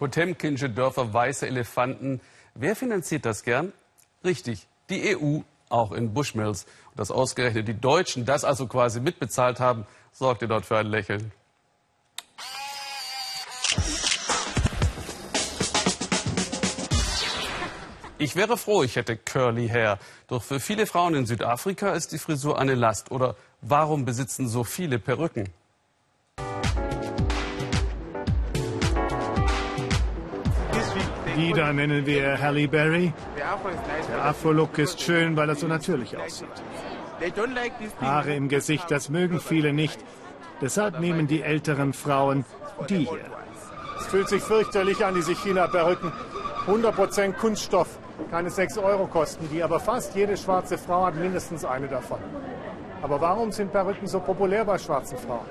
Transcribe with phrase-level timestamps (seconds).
[0.00, 2.22] Potemkinsche Dörfer, weiße Elefanten.
[2.54, 3.74] Wer finanziert das gern?
[4.24, 6.64] Richtig, die EU, auch in Bushmills.
[6.88, 11.32] Und dass ausgerechnet die Deutschen das also quasi mitbezahlt haben, sorgte dort für ein Lächeln.
[18.16, 19.98] Ich wäre froh, ich hätte Curly Hair.
[20.28, 23.10] Doch für viele Frauen in Südafrika ist die Frisur eine Last.
[23.10, 25.50] Oder warum besitzen so viele Perücken?
[31.40, 33.14] Die da nennen wir Halle Berry.
[33.36, 36.48] Der Afro-Look ist schön, weil er so natürlich aussieht.
[38.00, 39.98] Haare im Gesicht, das mögen viele nicht.
[40.60, 42.44] Deshalb nehmen die älteren Frauen
[42.90, 43.24] die hier.
[43.98, 46.12] Es fühlt sich fürchterlich an, diese China-Perücken.
[46.66, 47.98] 100% Kunststoff,
[48.30, 52.18] keine 6 Euro kosten die, aber fast jede schwarze Frau hat mindestens eine davon.
[53.00, 55.46] Aber warum sind Perücken so populär bei schwarzen Frauen?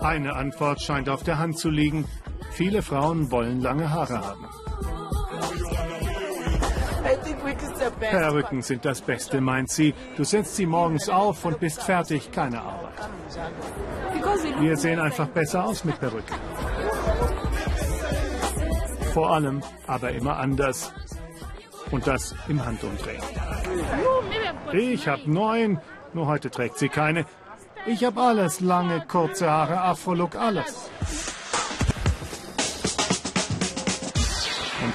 [0.00, 2.04] Eine Antwort scheint auf der Hand zu liegen.
[2.50, 4.44] Viele Frauen wollen lange Haare haben.
[8.00, 9.94] Perücken sind das Beste, meint sie.
[10.16, 13.08] Du setzt sie morgens auf und bist fertig, keine Arbeit.
[14.60, 16.34] Wir sehen einfach besser aus mit Perücken.
[19.14, 20.92] Vor allem, aber immer anders.
[21.90, 23.22] Und das im Handumdrehen.
[24.72, 25.80] Ich habe neun,
[26.12, 27.24] nur heute trägt sie keine.
[27.86, 30.90] Ich habe alles, lange, kurze Haare, Afro-Look, alles.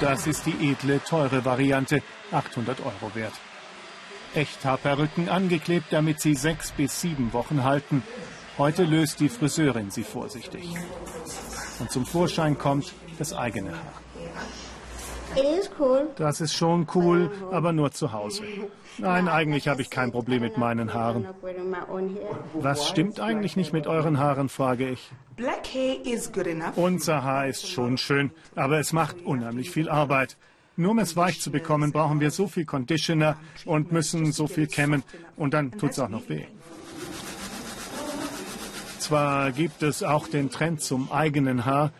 [0.00, 3.34] Das ist die edle, teure Variante, 800 Euro wert.
[4.34, 8.02] Echthaarperücken angeklebt, damit sie sechs bis sieben Wochen halten.
[8.58, 10.64] Heute löst die Friseurin sie vorsichtig.
[11.78, 13.92] Und zum Vorschein kommt das eigene Haar.
[16.16, 18.42] Das ist schon cool, aber nur zu Hause.
[18.98, 21.26] Nein, eigentlich habe ich kein Problem mit meinen Haaren.
[22.54, 25.10] Was stimmt eigentlich nicht mit euren Haaren, frage ich.
[26.76, 30.36] Unser Haar ist schon schön, aber es macht unheimlich viel Arbeit.
[30.76, 34.66] Nur um es weich zu bekommen, brauchen wir so viel Conditioner und müssen so viel
[34.66, 35.02] kämmen.
[35.36, 36.44] Und dann tut es auch noch weh.
[38.98, 41.92] Zwar gibt es auch den Trend zum eigenen Haar.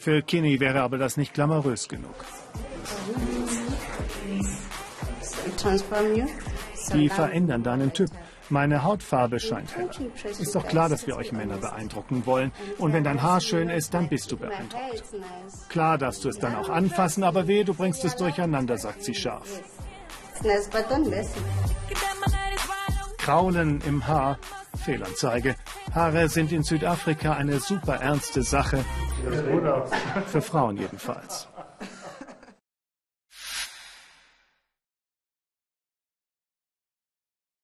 [0.00, 2.14] Für Kinney wäre aber das nicht glamourös genug.
[6.94, 8.08] Die verändern deinen Typ.
[8.48, 9.90] Meine Hautfarbe scheint heller.
[10.24, 12.50] Ist doch klar, dass wir euch Männer beeindrucken wollen.
[12.78, 15.04] Und wenn dein Haar schön ist, dann bist du beeindruckt.
[15.68, 19.14] Klar darfst du es dann auch anfassen, aber weh, du bringst es durcheinander, sagt sie
[19.14, 19.60] scharf.
[23.18, 24.38] Kraulen im Haar,
[24.82, 25.56] Fehlanzeige.
[25.94, 28.84] Haare sind in Südafrika eine super ernste Sache.
[30.26, 31.48] Für Frauen jedenfalls.